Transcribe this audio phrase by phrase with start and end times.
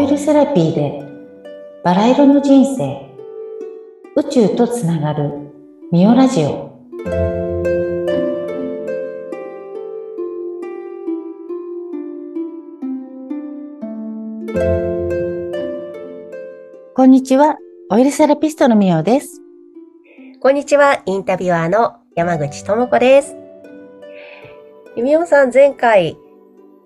[0.00, 1.04] イルセラピーで
[1.84, 3.14] バラ色の人生。
[4.16, 5.52] 宇宙とつながる
[5.92, 6.74] ミオラジオ。
[16.96, 17.56] こんにちは。
[17.90, 19.40] オイルセラピストのミオです。
[20.40, 23.36] こんにちは、インタビュアーの山口智子です。
[24.96, 26.16] ゆみおさん、前回、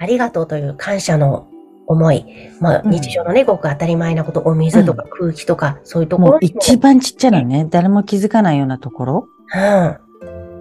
[0.01, 1.47] ありがとうという感謝の
[1.87, 2.27] 思い、
[2.61, 9.98] まあ、うん日常のね、ごく当たり前なこと、お水とか空気とか、そういうところ一番ちっちゃなね誰も気づかないようなところうん。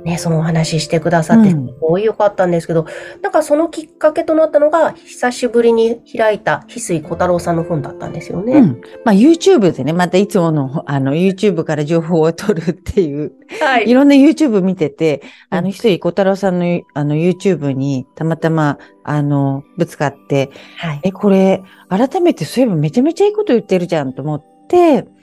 [0.05, 2.85] ね、そのお話ししてくださって、すうんごい良かったんですけど、
[3.21, 8.53] なんかそのきっかけとなったのが、久しぶりに開いた、翡翠小太郎さんの本だったんですよね。
[8.53, 8.81] うん。
[9.03, 20.99] まあ YouTube でね、またいつもの、あの YouTube から情報を取るっていう、はいろんな YouTube 見てて、あの、うん一人小太郎さんのあの YouTube にたまたま、あの、ぶつかって、はい。
[21.03, 24.58] え、これ、改めてそういえばめちゃめちゃいいこと言ってるじゃんと思って、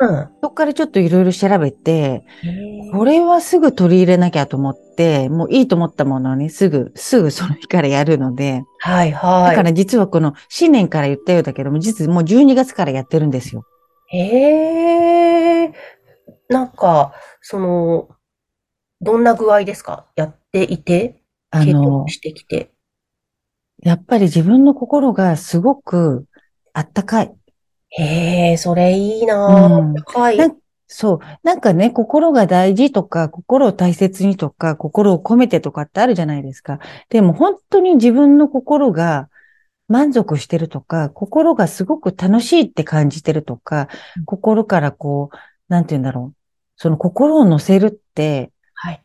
[0.00, 0.28] うん。
[0.42, 2.24] そこからちょっといろいろ調べて、
[2.92, 9.50] これはすぐ取り入れなきゃと思って、もういいと思ったものをね、すぐ、すぐその日からやるので、はい、はい。
[9.50, 13.64] だから実はこの新年から言ったようだけども、実はもう12月からやってるんですよ。
[14.08, 15.72] へえ、
[16.48, 18.08] なんか、その、
[19.00, 20.06] どんな具合ですか？
[20.16, 22.70] やっていて、経あの験、してきて。
[23.82, 26.26] やっぱり自分の心がすごく
[26.72, 27.34] あったかい。
[27.98, 30.04] へえ、それいいなうんぁ。
[30.04, 30.38] 高い。
[30.88, 31.18] そう。
[31.42, 36.78] なんかね、心が大事とか、心を大切にとか、心を込めてとかってあるじゃないですか。
[37.08, 39.28] でも本当に自分の心が
[39.88, 43.88] 満足してるとか、心がすごく楽しいって感じてるとか、
[44.26, 45.36] 心からこう、
[45.68, 46.36] なんて言うんだろう。
[46.76, 49.02] その心を乗せるって、はい。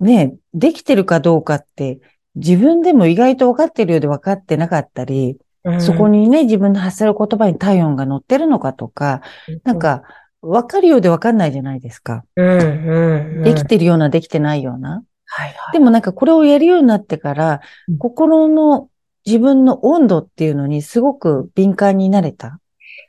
[0.00, 2.00] ね、できてるかどうかって、
[2.36, 5.38] 自分でも意外と分かってるようで分かってなかったり、
[5.80, 9.22] そこに、にね、自分の発せる言葉に体温が乗ってるのかとか、
[9.64, 10.02] なん、か、
[10.40, 12.24] わかるようでわかんないじゃないですか。
[12.36, 13.42] うん、うん、うん。
[13.42, 15.02] できてるような、できてないような。
[15.26, 15.72] はい、はい。
[15.72, 18.88] でもなんかこれをやるようになってからうん、心の
[19.26, 22.60] 自分の温度っていうのにすごく敏感になれた。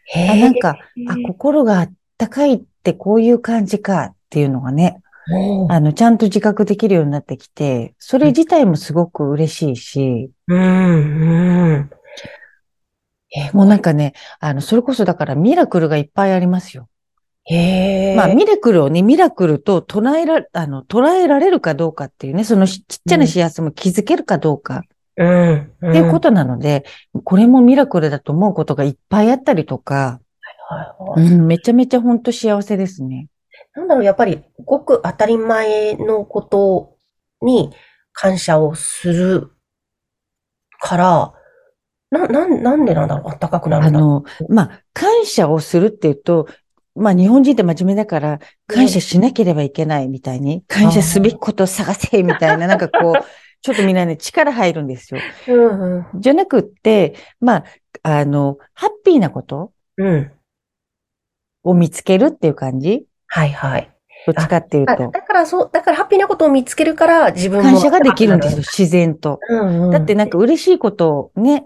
[0.06, 0.78] へあ、なんか、
[1.08, 11.90] あ、ー心があったかいってこういう感じかっていうのがね、うんあの、ちゃんと自覚できるようになってきて、それ自体もすごく嬉しいし、うん、うん。
[13.36, 16.90] え、もうなんかね、あの、それこそだからミラクルがいっぱいありますよ。
[17.46, 18.16] へえ。
[18.16, 24.84] まあ、ミラクルをね、ミラクルと捉えら、あの、捉えられるかどうかっていうね、そのしちっちゃな幸せも気づけるかどうか
[25.18, 25.90] うん、うん。
[25.90, 26.86] っていうことなので、
[27.24, 30.20] これもミラクルだと思うことがいっぱいあったりとか、
[30.68, 31.28] はい、はい。
[31.28, 33.28] うん、めちゃめちゃ本当幸せですね。
[33.76, 36.96] なんだろう、やっぱり、ごく当たり前のこと
[37.42, 37.72] に
[38.14, 39.52] 感謝をする
[40.80, 41.34] から、
[42.12, 46.48] な、なん、なんでなんだろう、あったかくなるんだろあの、まあ、感謝をするっていうと、
[46.96, 53.14] まあ、日本人って真面目だから、感謝しなければいけないみたいに、感謝すべきことを探せみたいな、なんかこう、
[53.62, 55.20] ちょっとみんなね、力入るんですよ。
[55.48, 55.54] う。
[55.54, 56.22] うん、うん。
[56.22, 57.64] じゃなくって、まあ、
[58.04, 60.32] あの、ハッピーなことうん。
[61.64, 63.06] を見つけるっていう感じ？
[63.28, 63.92] はい、はい。
[64.26, 65.12] どっちかっていうあと。
[65.12, 67.64] だからそう、だからハッピーなことを見つけるから自分も。
[67.64, 69.40] 感謝ができるんですよ、自然と。
[69.50, 69.92] うん、うん。
[69.92, 71.66] だってなんか嬉しいことをね、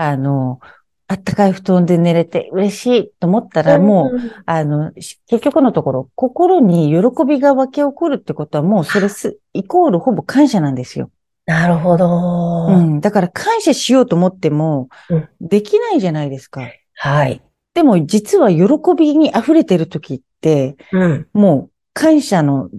[0.00, 0.60] あの、
[1.08, 11.10] あったかい布団で寝れて嬉しいと思ったらもう、うん、あの、し結局のところ、心に喜びが湧き起こるってことはもうそれす、イコールほぼ感謝なんですよ。
[11.44, 12.66] なるほど。
[12.68, 13.00] うん。
[13.00, 16.62] だから感謝しようと思ってもうん、できないじゃないですか。
[16.94, 17.42] はい。
[17.74, 21.28] でも実は喜びに溢れてる時って、うん。
[21.32, 22.70] もう感謝の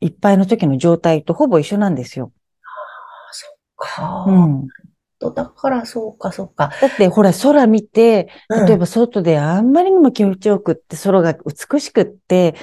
[0.00, 2.32] いっぱいの時の状態とほぼ一緒なんですよ。
[3.76, 4.24] か。
[4.26, 4.68] うん。
[5.18, 6.70] だからそうか、そうか。
[6.80, 12.54] だってほら空見て、うん例えば外であんまりにも気持ちよくって空が美しくって、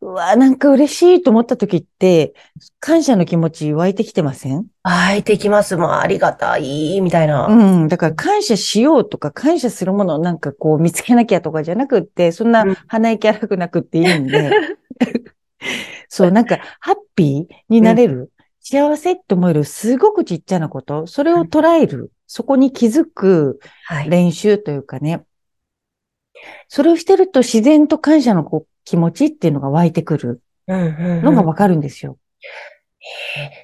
[0.00, 2.32] うわ、なんか嬉しいと思った時って、
[2.80, 4.66] 感謝の気持ち湧いてきてません？
[4.82, 5.76] 湧いてきます。
[5.76, 7.46] もうありがたい、みたいな。
[7.46, 7.88] うん。
[7.88, 14.50] だから感謝しようとか感謝するものをなんかこう見つけなきゃとかじゃなくって、そんなうん鼻息荒くなくっていいんで、
[16.08, 24.10] そう、なんかハッピーになれる、幸せって思えるすごくちっちゃなこと、それを捉える、そこに気づくはい。
[24.10, 25.24] 練習というかね。
[26.68, 32.18] それをしてると自然と感謝のこう気持ちっていうのが湧いてくるうんうんうんのがわかるんですよ。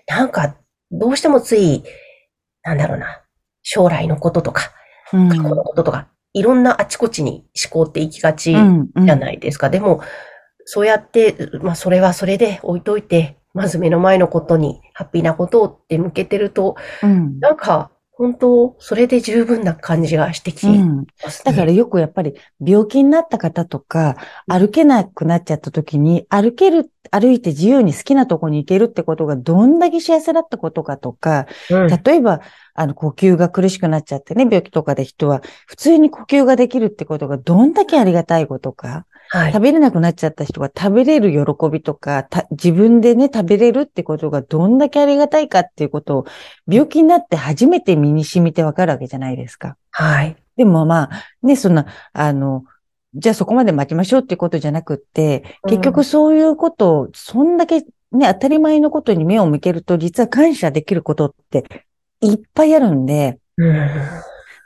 [0.07, 0.57] なんか、
[0.91, 1.85] どうしてもつい、
[2.63, 3.23] なんだろうな、
[3.63, 4.73] 将来のこととか、
[5.13, 5.29] うん。
[5.29, 9.71] 過去のこととか、いろんなあちこちに思考って行きがちうんうんじゃないですか。
[9.71, 10.01] でも、
[10.65, 17.41] そうやって、まあ、それはそれで置いといて、まず目の前のことに、ハッピーなことをって向けてると、うん。
[17.41, 21.07] なんか、本当、それで十分な感じがしてきうん。
[21.23, 21.53] ますね。
[21.53, 24.17] だからよくやっぱり病気になった方とか、
[24.47, 32.41] 歩けなくなっちゃった時に、歩ける、歩いて自由に好きなとこに行けるってことがどんだけ幸せだったことかとか、うん、例えば、
[32.73, 39.53] あの、呼吸が苦しくなっちゃってね、病気とかで人は、普通に呼吸ができるってことがどんだけありがたいことか、はい。
[39.53, 46.27] 食べれなくなっちゃった人が食べれる喜びとか、た自分でね、食べれるってことがどんだけありがたいかっていうことを、
[46.67, 49.77] 病気になって初めて身に染みてわかるわけじゃないですか。
[49.91, 50.37] はい。
[50.57, 52.65] でもまあ、ね、そんな、あの、
[53.15, 57.83] じゃあそこまで待ちましょうっていうことじゃなくって、結局そういうことを、そんだけ
[58.13, 61.65] ね、当たり前のことに目を向けると、実は感謝できることって
[62.21, 63.89] いっぱいあるんで、うん。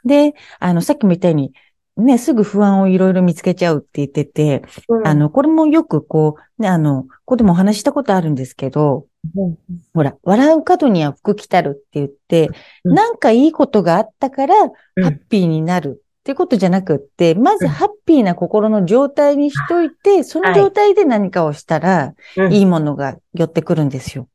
[0.05, 1.53] で、あの、さっきも言ったように、
[2.01, 5.07] ね、すぐ不安をいろいろ見つけちゃうって言ってて、うん。
[5.07, 9.07] あ、の、これもよくこう、ね、あの、ここでもお話ししたことあるんですけど、
[9.37, 9.57] うん。
[9.95, 12.51] ほら、笑う角には福来たるって言って、
[12.85, 12.95] うん。
[12.95, 14.55] なんかいいことがあったから、
[14.97, 15.03] うん。
[15.05, 17.71] ハッピーになるっていうことじゃなくって、まずうん。
[17.71, 22.53] ハッピーな心の状態にしといて、その状態で何かをしたら、うん。
[22.53, 24.29] いいものが寄ってくるんですよ。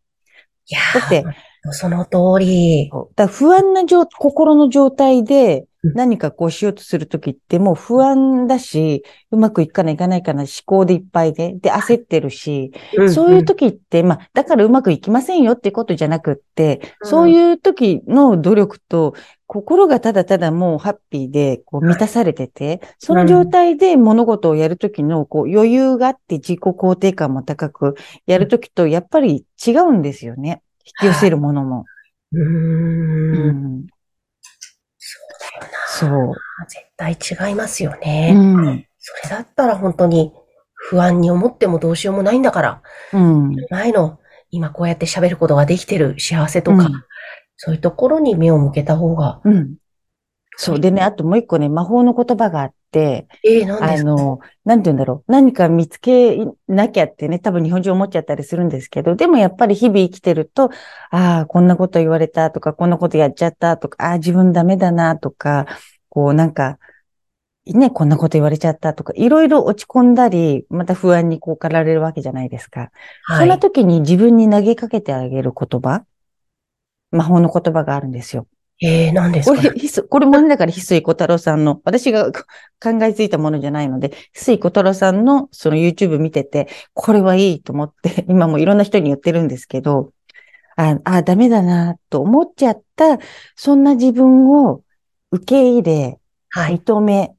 [0.67, 2.91] いやだってーその通り。
[3.29, 12.71] 不安な状、心の状態でうん何かこうしようとするときってもう不安だし、うまくいくかないかないかな思考でいっぱいで、で焦ってるし、
[13.13, 19.13] そういう時って、まあ、だからうまくいきませんよってことじゃなくって、うんそういう時の努力と、
[19.47, 27.95] 心がただただもうハッピーで、こう満たされてて、その状態で物事をやる時の、こう余裕があって自己肯定感も高く
[28.25, 30.63] やる時と、やっぱり違うんですよね。
[31.01, 31.85] 引き寄せるものも。
[32.31, 33.87] うん。
[35.99, 36.35] そう。
[36.67, 38.33] 絶対違いますようね。
[38.33, 38.85] ん。
[38.99, 40.33] それだったら本当に
[40.73, 42.81] 不安に思ってもどうしようもないんだから、
[43.13, 43.55] うん。
[43.69, 44.19] 前の
[44.51, 47.03] 今こうやって喋ることができてる幸せとか、うん
[47.57, 49.75] そういうところに目を向けた方が、うん。
[50.57, 50.79] そう。
[50.79, 52.75] でね、あともう一個ね、魔法の言葉があって、
[53.43, 54.11] ええ、なんですか？
[54.11, 55.31] あの、なんて言うんだろう。
[55.31, 56.37] 何か見つけ
[56.67, 60.69] なきゃってね、多分日本人思っちゃったりするんですけど、でもやっぱり日々生きてると、
[61.11, 65.67] ああ、こんなこと言われたとか、こんなことやっちゃったとか、ああ、自分ダメだなとか、
[66.09, 66.77] こうなんか、
[67.65, 72.91] ね、こんなこと言われちゃったとか、いろいろ落ち込んだり、また不安にこう駆られるわけじゃないですか。
[73.23, 73.39] はい。
[73.39, 76.05] そんな時に自分に投げかけてあげる言葉、
[77.11, 78.45] 魔法の言葉があるんですよ。
[78.81, 82.31] ええ、なんですかこれ、ひすこれもね、だから、翡翠小太郎さんの、私が
[82.83, 90.11] 考えついたものじゃないので、翡翠小太郎さんのその YouTube 見てて、これはいいと思って、 今もいろんな人に言ってるんですけど、
[90.75, 93.17] あ、あ、ダメだなと思っちゃった、
[93.55, 94.81] そんな自分を
[95.31, 96.19] 受け入れ、
[96.49, 96.77] はい。
[96.77, 97.33] 認め、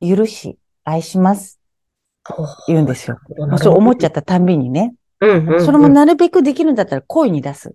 [0.00, 1.60] 許し、愛します、
[2.66, 3.18] 言うんですよ。
[3.48, 4.94] まあ、そそう思っちゃったたんびにね。
[5.20, 5.64] うんうんうん。
[5.64, 7.74] それもなるべくできるんだったら声に出す。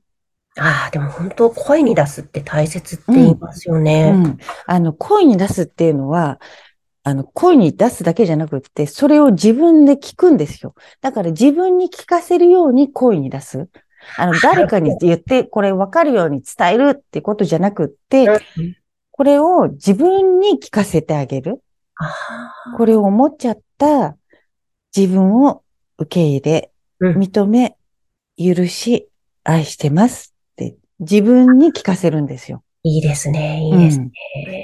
[0.57, 4.11] ああ、でも本当声に出すって大切って言いますようね。
[4.11, 4.38] ん。
[4.67, 6.39] あの、声に出すっていうのは、
[7.03, 10.75] あの、声に出すだけじゃなくって、それを自分で聞くんですよ。
[11.01, 13.67] だから自分に聞かせるように声に出す。
[14.17, 18.75] あの、誰かに言って、これ分かるように伝えるってことじゃなくって、うん
[19.15, 21.63] これを自分に聞かせてあげる。
[22.77, 24.17] これを思っちゃった
[24.95, 25.63] 自分を
[26.00, 27.77] 受け入れ、うん認め、
[28.38, 29.07] 許し、
[29.44, 30.32] 愛してます
[31.09, 32.63] 自分に聞かせるんですよ。
[32.83, 34.12] いいですね、いいですね。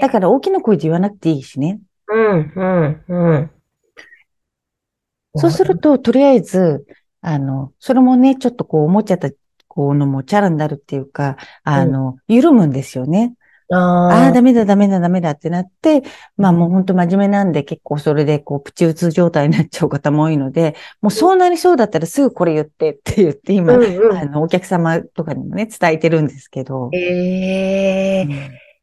[0.02, 1.80] だから大きな声で言わなくていいしね。
[2.08, 3.52] うん、うん、うん。
[5.36, 6.86] そうすると、とりあえず、
[7.22, 9.30] あの、それもね、ちょっとこう思っちゃった、
[9.68, 13.36] こうのもチャラになるっていうか、あの、緩むんですよね。
[13.72, 16.02] ああダメだ、ダメだ、ダメだってなって、
[16.38, 26.90] まあもう本当真面目なんで結構それでこうプチ打つ状態になっちゃう方も多いので、もうそうなりそうだったらすぐこれ言ってって言って今、うんうんあの、お客様とかにもね、伝えてるんですけど。
[26.94, 28.32] ええうん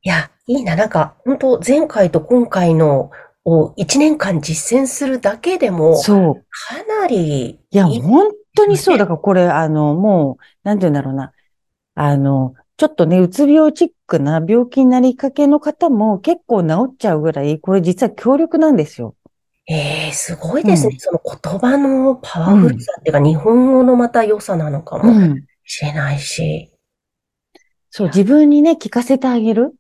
[0.02, 0.76] いや、いいな。
[0.76, 3.10] なんか、本当前回と今回の
[3.44, 6.34] を1年間実践するだけでも、そう。
[6.68, 8.98] かなりいや、いい本当にそう。
[8.98, 11.32] だからこれ、あの、もう、なんて言うんだろうな。
[11.96, 19.14] あの、ちょっとね、うつ病チックな病気になりかけの方も結構治っちゃうぐらい、これ実は強力なんですよ。
[19.68, 20.92] ええすごいですね。
[20.92, 25.44] うんその言葉のパワフルさっていうか、日本語のまた良さなのかもうん。
[25.64, 26.70] しれないし。
[27.90, 29.74] そう、自分にね、聞かせてあげる。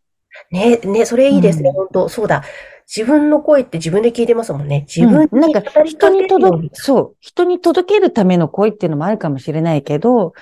[0.50, 2.42] ね、ね、それいいですね、うん本当そうだ。
[2.86, 4.86] 自分の声って自分で聞いてますもんね。
[4.88, 10.34] 自分うんなんか人に届く、そう、人に届けるための声っていうのもあるかもしれないけど、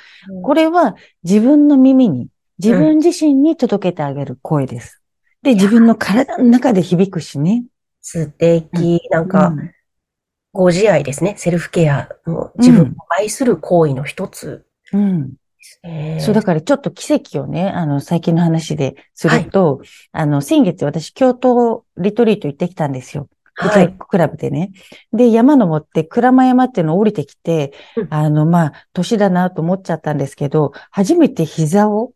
[0.43, 5.03] これは自分の耳に、自分自身に届けてあげる声です。
[5.43, 7.65] で、自分の体の中で響くしね。
[8.01, 9.01] 素敵。
[9.11, 9.71] なんか、うん
[10.55, 11.35] ご自愛ですね。
[11.37, 15.33] セルフケアの自分を愛する行為の一つうん。
[15.83, 19.83] えーそう、だからちょっと奇跡をね、あの、最近の話ですると、
[20.13, 23.29] あの、先月私、京都リトリート行ってきたんですよ。
[23.55, 23.97] はい。
[23.99, 24.71] クラブでね。
[25.13, 32.15] で、山登って、鞍馬山っていうのを降りてきて、うんあの、まあ、年だなと思っちゃったんですけど、初めて膝をうん、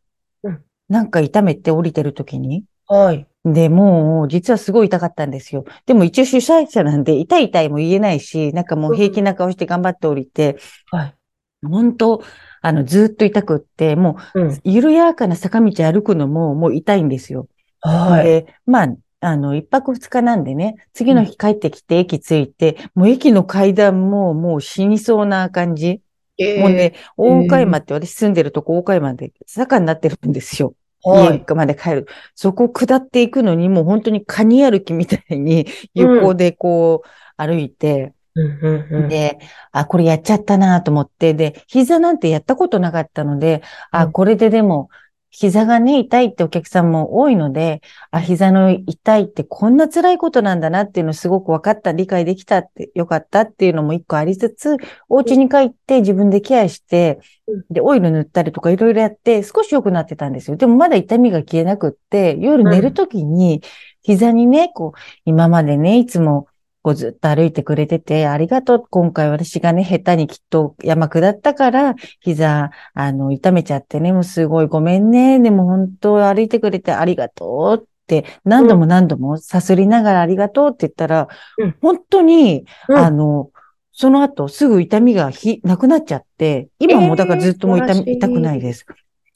[0.88, 3.26] なんか痛めて降りてる時に、はい。
[3.44, 5.64] で、もう、実はすごい痛かったんですよ。
[5.86, 10.58] でも一応主催者なんで、痛い痛いも言えないし、なんかもう平気な顔して頑張って降りて、
[10.90, 11.14] はい。
[11.62, 12.22] 本当
[12.60, 14.60] あの、ずっと痛くって、もう。
[14.64, 17.48] 緩やかな坂道歩くのももう痛いんですよ。
[17.80, 18.24] はい。
[18.24, 18.88] で、まあ、
[19.20, 26.00] あの、一泊二日なんでね、次の日帰ってきて駅着いて、もう駅の階段ももう死にそうな感じ。
[26.38, 30.74] えーもうね、大岡山って私住んでるとこ大岡山で坂になってるんですよ。
[31.02, 31.44] はい。
[31.44, 32.06] 家まで帰る。
[32.34, 39.08] そこを下っていくのにもう本当にカニ歩きみたいに横でこう歩いて、うんうんうん。
[39.08, 39.38] で、
[39.72, 44.90] あ、これやっちゃったなと思って、で、膝なんてやったことなかったので、あ、うんこれででも、
[45.30, 54.76] 膝がね、痛いってお客さんも多いので、あ、膝の痛いってこんな辛いことなんだなっていうのすごく分かった、理解できたって、よかったっていうのも一個ありつつ、
[55.08, 60.56] お家に帰って自分でケアしてうん、で、オイル塗ったりとかいろいろやって、少し良くなってたんですよ。
[60.56, 63.62] でもまだ痛みが消えなくって、夜寝るときに、
[64.02, 66.46] 膝にね、こう、今までね、いつも、
[66.82, 68.84] こうずっと歩いてくれてて、ありがとう。
[68.88, 75.40] 今回私がね、下手にきっと山下ったから、膝、あの、痛めちゃってね、もうすごいごめんね。
[75.40, 83.50] でも本当歩いてくれてありがとうって、何度も何度もさすりながらありがとうって言ったら、うん本当に、うんあの、
[83.92, 88.86] その後すぐ痛みがひなくなっちゃって、今もだからずっともう痛み、えー痛くないです。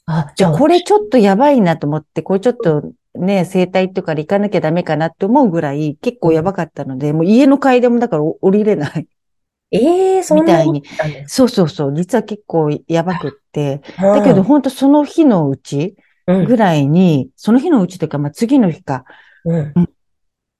[0.05, 9.07] あ、じゃあ、これちょっとやばいなと思って、これちょっとね、整体とかで行かなきゃダメかなって思うぐらい結構やばかったので、もう家の階段もだから降りれない。
[9.71, 11.93] ええそんなみたいにそうそうそう。
[11.95, 13.79] 実は結構やばくって。
[13.97, 15.95] かだけど、本当その日のうち
[16.27, 19.03] うんぐらいに、その日のうちというか、まあ次の日か。
[19.45, 19.73] うん。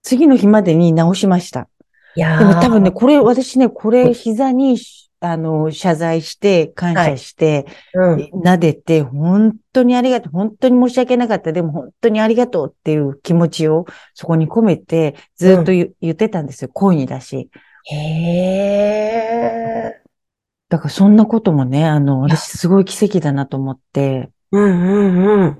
[0.01, 1.69] 次の日までに治しました。
[2.15, 4.77] いやーでも多分ね、これ、私ね、これ膝に、
[5.25, 8.29] あの、謝罪して、感謝して、うん。
[8.43, 17.49] 撫でて、本当にありがとう、本当に申し訳なかった、でも本当にありがとうっていう気持ちをそこに込めて、ずっと言,、言ってたんですよ、声に出し。
[17.85, 20.01] へえ。
[20.67, 25.59] だからそんなこともね、あの、私すごい奇跡だなと思って、うんうんうん。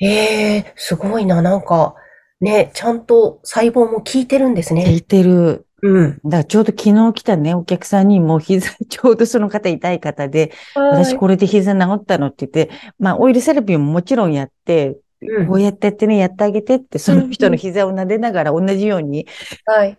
[0.00, 1.42] ええすごいな。
[1.42, 1.94] なんか、
[2.40, 4.92] ね、ちゃんと細胞も効いてるんです聞ね。
[4.94, 5.66] いてる。
[5.82, 6.20] うん。
[6.24, 19.26] だからちょうど昨日来たね、お客さんにも膝、 ちょうどその方痛い方で、私これで膝治ったのって言って、まあオイルセラピーももちろんやって、うんこうやってやってね、やってあげてって、その人の膝を撫でながら同じように、
[19.66, 19.94] はい。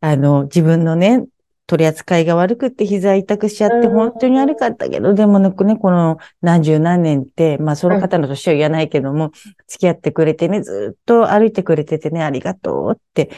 [0.00, 1.24] あの、自分のね、
[1.66, 9.32] 取り扱いが悪くって膝痛くしちゃって、うん本当に悪かったけど、でもね、この何十何年って、まあその方の年は言わないけども、
[9.66, 13.30] 付き合ってくれてね、ずっと歩いてくれててね、ありがとうって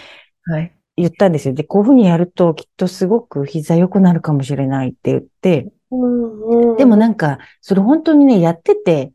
[0.44, 0.79] はい。
[1.00, 1.54] 言ったんですよ。
[1.54, 6.76] で、こういうふうにやるときっとすごく膝良くなるかもしれないって言って、うんうん。
[6.76, 9.12] でもなんか、それ本当にね、やってて、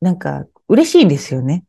[0.00, 1.64] なんか嬉しいんですよね。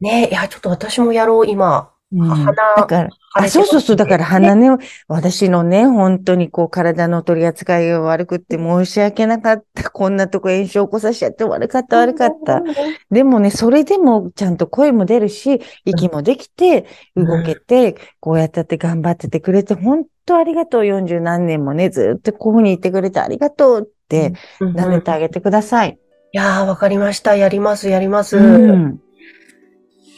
[0.00, 1.90] ね、いや、ちょっと私もやろう、今。
[2.12, 3.96] うん鼻だから、あ、そうそうそう。
[3.96, 4.68] だから鼻ね、
[5.08, 9.90] 私のね、本当にこう体の取り扱いが悪くって申し訳なかった。
[9.90, 12.62] こんなとこ炎症起こさしちゃって悪かった悪かった。。
[13.10, 20.82] でもね、それでもちゃんと声も出るし、息もできて、うん動けて、こうやってやって頑張っててくれて、本当ありがとう。
[20.82, 25.98] 40何年もね、ずっとこういうふうに言ってくれてありがとうって、うん、舐めてあげてください。
[26.34, 27.36] いやー、わかりました。
[27.36, 28.36] やります、やります。
[28.36, 29.00] うん。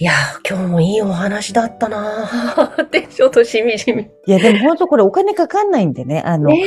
[0.00, 4.02] いやー、今日もいいお話だったなー って、ちょっとしみじみ。
[4.02, 6.62] いや、でも本当これお金かかんないんでね、あの、ね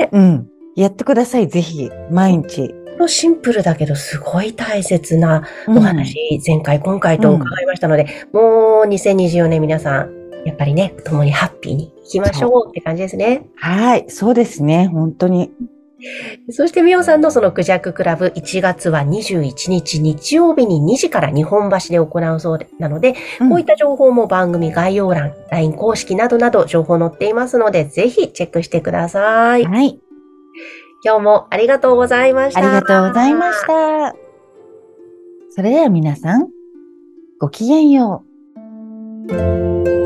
[0.00, 0.08] え。
[0.10, 0.48] うん。
[0.74, 1.90] やってください、ぜひ。
[2.10, 2.74] 毎日。
[3.06, 13.46] シンプルだけど、すごい大切なうんお話、前回、今回と伺いましたので、もう2024年皆さん、やっぱりね、共にハッピーに行きましょうって感じですね。
[13.56, 15.52] はい、そうですね、本当に。
[16.50, 29.64] そして、みおさんのそのクジャククラブ、1月は21日日曜日に2時から日本橋で行うそうでなので、うんこういった情報も番組概要欄、LINE 公式などなど情報載っていますので、ぜひチェックしてください。
[29.64, 30.00] はい、
[31.04, 32.60] 今日もありがとうございました。
[32.60, 34.14] ありがとうございました。
[35.50, 36.48] それでは皆さん、
[37.38, 38.24] ごきげんよ
[39.28, 40.01] う。